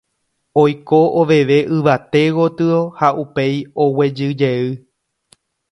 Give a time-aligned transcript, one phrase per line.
[0.61, 4.65] oiko oveve yvate gotyo ha upéi oguejyjey